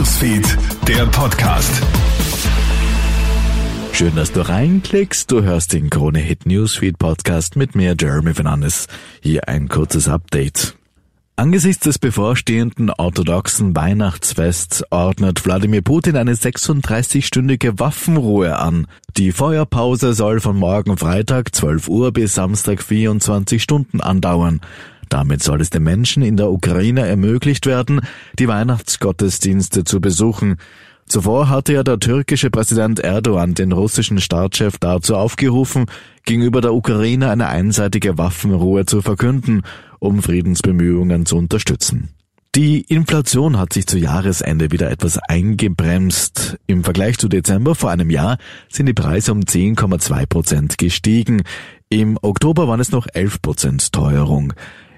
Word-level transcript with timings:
Newsfeed, 0.00 0.56
der 0.88 1.04
Podcast. 1.04 1.82
Schön, 3.92 4.16
dass 4.16 4.32
du 4.32 4.40
reinklickst. 4.40 5.30
Du 5.30 5.42
hörst 5.42 5.74
den 5.74 5.90
Krone 5.90 6.20
Hit 6.20 6.46
Newsfeed 6.46 6.98
Podcast 6.98 7.54
mit 7.56 7.74
mir, 7.74 7.94
Jeremy 8.00 8.32
Fernandes. 8.32 8.86
Hier 9.20 9.46
ein 9.46 9.68
kurzes 9.68 10.08
Update. 10.08 10.74
Angesichts 11.36 11.84
des 11.84 11.98
bevorstehenden 11.98 12.88
orthodoxen 12.88 13.76
Weihnachtsfests 13.76 14.82
ordnet 14.90 15.44
Wladimir 15.44 15.82
Putin 15.82 16.16
eine 16.16 16.32
36-stündige 16.32 17.78
Waffenruhe 17.78 18.58
an. 18.58 18.86
Die 19.18 19.32
Feuerpause 19.32 20.14
soll 20.14 20.40
von 20.40 20.56
morgen 20.56 20.96
Freitag 20.96 21.54
12 21.54 21.88
Uhr 21.88 22.10
bis 22.10 22.34
Samstag 22.34 22.82
24 22.82 23.62
Stunden 23.62 24.00
andauern. 24.00 24.62
Damit 25.10 25.42
soll 25.42 25.60
es 25.60 25.68
den 25.68 25.82
Menschen 25.82 26.22
in 26.22 26.38
der 26.38 26.50
Ukraine 26.50 27.06
ermöglicht 27.06 27.66
werden, 27.66 28.00
die 28.38 28.48
Weihnachtsgottesdienste 28.48 29.84
zu 29.84 30.00
besuchen. 30.00 30.56
Zuvor 31.06 31.48
hatte 31.48 31.72
ja 31.72 31.82
der 31.82 31.98
türkische 31.98 32.50
Präsident 32.50 33.00
Erdogan 33.00 33.54
den 33.54 33.72
russischen 33.72 34.20
Staatschef 34.20 34.78
dazu 34.78 35.16
aufgerufen, 35.16 35.86
gegenüber 36.24 36.60
der 36.60 36.72
Ukraine 36.72 37.30
eine 37.30 37.48
einseitige 37.48 38.16
Waffenruhe 38.16 38.86
zu 38.86 39.02
verkünden, 39.02 39.62
um 39.98 40.22
Friedensbemühungen 40.22 41.26
zu 41.26 41.36
unterstützen. 41.36 42.10
Die 42.54 42.82
Inflation 42.82 43.58
hat 43.58 43.72
sich 43.72 43.86
zu 43.86 43.98
Jahresende 43.98 44.70
wieder 44.70 44.90
etwas 44.90 45.18
eingebremst. 45.18 46.58
Im 46.68 46.84
Vergleich 46.84 47.18
zu 47.18 47.28
Dezember 47.28 47.74
vor 47.74 47.90
einem 47.90 48.10
Jahr 48.10 48.38
sind 48.68 48.86
die 48.86 48.92
Preise 48.92 49.32
um 49.32 49.40
10,2 49.40 50.26
Prozent 50.26 50.78
gestiegen. 50.78 51.42
Im 51.88 52.18
Oktober 52.22 52.68
waren 52.68 52.80
es 52.80 52.92
noch 52.92 53.08
11 53.12 53.42
Prozent 53.42 53.92
Teuerung. 53.92 54.52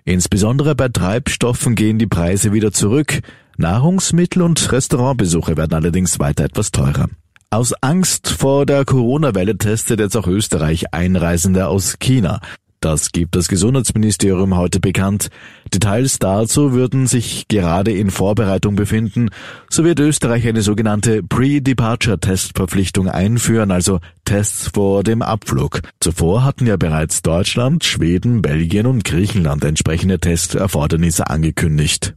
Insbesondere 0.05 0.75
bei 0.75 0.89
Treibstoffen 0.89 1.75
gehen 1.75 1.99
die 1.99 2.07
Preise 2.07 2.53
wieder 2.53 2.73
zurück. 2.73 3.21
Nahrungsmittel 3.57 4.43
und 4.43 4.73
Restaurantbesuche 4.73 5.57
werden 5.57 5.75
allerdings 5.75 6.19
weiter 6.19 6.45
etwas 6.45 6.73
teurer. 6.73 7.09
Aus 7.51 7.75
Angst 7.83 8.31
vor 8.31 8.65
der 8.65 8.85
Corona-Welle 8.85 9.59
testet 9.59 10.01
jetzt 10.01 10.17
auch 10.17 10.27
Österreich 10.27 10.95
Einreisende 10.95 11.69
aus 11.69 11.99
China. 11.99 12.41
Das 12.83 13.13
gibt 13.13 13.37
das 13.37 13.47
Gesundheitsministerium 13.47 14.57
heute 14.57 14.81
bekannt. 14.81 15.29
Details 15.73 16.19
dazu 16.19 16.73
würden 16.73 17.07
sich 17.07 17.47
gerade 17.47 17.93
in 17.93 18.11
Vorbereitung 18.11 18.75
befinden. 18.75 19.31
So 19.71 19.85
wird 19.85 20.01
Österreich 20.01 20.49
eine 20.49 20.63
sogenannte 20.63 21.23
Pre-Departure-Testverpflichtung 21.23 23.07
einführen, 23.07 23.71
also 23.71 24.01
Tests 24.25 24.69
vor 24.75 25.05
dem 25.05 25.23
Abflug. 25.23 25.83
Zuvor 26.01 26.43
hatten 26.43 26.67
ja 26.67 26.77
bereits 26.77 27.23
Deutschland, 27.23 27.85
Schweden, 27.85 28.43
Belgien 28.43 28.87
und 28.87 29.05
Griechenland 29.05 29.63
entsprechende 29.63 30.19
Testerfordernisse 30.19 31.31
angekündigt. 31.31 32.17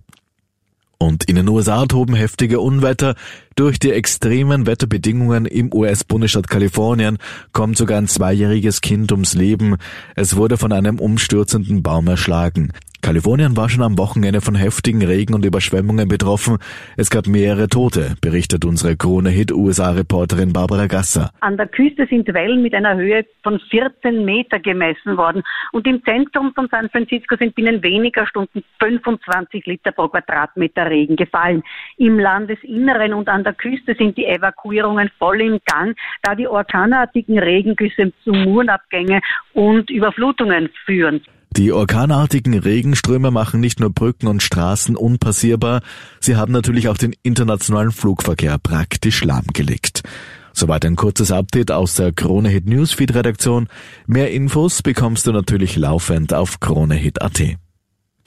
Und 0.97 1.25
in 1.25 1.35
den 1.35 1.47
USA 1.49 1.85
toben 1.85 2.15
heftige 2.15 2.59
Unwetter. 2.59 3.15
Durch 3.55 3.79
die 3.79 3.91
extremen 3.91 4.65
Wetterbedingungen 4.65 5.45
im 5.45 5.73
US-Bundesstaat 5.73 6.49
Kalifornien 6.49 7.17
kommt 7.51 7.77
sogar 7.77 7.97
ein 7.97 8.07
zweijähriges 8.07 8.81
Kind 8.81 9.11
ums 9.11 9.33
Leben. 9.33 9.75
Es 10.15 10.35
wurde 10.35 10.57
von 10.57 10.71
einem 10.71 10.99
umstürzenden 10.99 11.83
Baum 11.83 12.07
erschlagen. 12.07 12.71
Kalifornien 13.05 13.55
war 13.55 13.69
schon 13.69 13.83
am 13.83 13.99
Wochenende 13.99 14.41
von 14.41 14.55
heftigen 14.55 15.03
Regen 15.03 15.35
und 15.35 15.45
Überschwemmungen 15.45 16.07
betroffen. 16.07 16.57
Es 16.97 17.11
gab 17.11 17.27
mehrere 17.27 17.67
Tote, 17.67 18.15
berichtet 18.19 18.65
unsere 18.65 18.97
Krone-Hit-USA-Reporterin 18.97 20.53
Barbara 20.53 20.87
Gasser. 20.87 21.29
An 21.39 21.55
der 21.55 21.67
Küste 21.67 22.07
sind 22.09 22.33
Wellen 22.33 22.63
mit 22.63 22.73
einer 22.73 22.95
Höhe 22.95 23.23
von 23.43 23.59
14 23.69 24.25
Meter 24.25 24.57
gemessen 24.57 25.17
worden 25.17 25.43
und 25.71 25.85
im 25.85 26.03
Zentrum 26.03 26.51
von 26.55 26.67
San 26.71 26.89
Francisco 26.89 27.35
sind 27.37 27.53
binnen 27.53 27.83
weniger 27.83 28.25
Stunden 28.25 28.63
25 28.79 29.67
Liter 29.67 29.91
pro 29.91 30.07
Quadratmeter 30.07 30.89
Regen 30.89 31.15
gefallen. 31.15 31.61
Im 31.97 32.17
Landesinneren 32.17 33.13
und 33.13 33.29
an 33.29 33.43
der 33.43 33.53
Küste 33.53 33.93
sind 33.93 34.17
die 34.17 34.25
Evakuierungen 34.25 35.11
voll 35.19 35.41
im 35.41 35.59
Gang, 35.65 35.95
da 36.23 36.33
die 36.33 36.47
orkanartigen 36.47 37.37
Regengüsse 37.37 38.11
zu 38.23 38.31
Murenabgänge 38.31 39.21
und 39.53 39.91
Überflutungen 39.91 40.69
führen. 40.87 41.21
Die 41.57 41.71
orkanartigen 41.71 42.53
Regenströme 42.53 43.31
machen 43.31 43.61
nicht 43.61 43.79
nur 43.79 43.89
Brücken 43.89 44.27
und 44.27 44.43
Straßen 44.43 44.97
unpassierbar, 44.97 45.81
sie 46.19 46.35
haben 46.35 46.51
natürlich 46.51 46.89
auch 46.89 46.97
den 46.97 47.15
internationalen 47.23 47.93
Flugverkehr 47.93 48.57
praktisch 48.57 49.23
lahmgelegt. 49.23 50.03
Soweit 50.51 50.85
ein 50.85 50.95
kurzes 50.97 51.31
Update 51.31 51.71
aus 51.71 51.95
der 51.95 52.11
Krone 52.11 52.49
Hit 52.49 52.65
Newsfeed 52.67 53.13
Redaktion. 53.13 53.67
Mehr 54.05 54.31
Infos 54.31 54.81
bekommst 54.81 55.27
du 55.27 55.31
natürlich 55.31 55.75
laufend 55.75 56.33
auf 56.33 56.59
kronehit.at. 56.59 57.41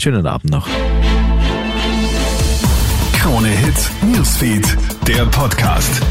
Schönen 0.00 0.27
Abend 0.27 0.50
noch. 0.50 0.69
Krone 3.15 3.49
Hit 3.49 3.91
Newsfeed, 4.15 4.77
der 5.06 5.27
Podcast. 5.27 6.03